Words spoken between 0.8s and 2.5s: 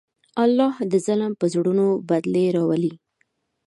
د ظلم په زړونو بدلې